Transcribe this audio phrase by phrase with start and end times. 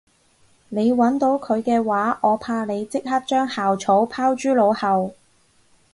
[0.69, 5.13] 你搵到佢嘅話我怕你即刻將校草拋諸腦後